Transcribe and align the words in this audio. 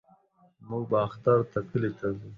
موږ 0.69 0.83
به 0.91 0.97
اختر 1.07 1.39
ته 1.51 1.59
کلي 1.69 1.89
له 1.99 2.09
زو. 2.17 2.29